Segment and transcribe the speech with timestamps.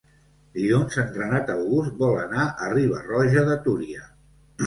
[0.53, 4.05] Dilluns en Renat August vol anar a Riba-roja de Túria.